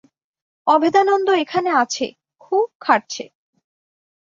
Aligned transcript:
অভেদানন্দ 0.67 1.27
এখানে 1.43 1.69
আছে, 1.73 2.05
খুব 2.41 2.67
খাটছে। 2.79 3.23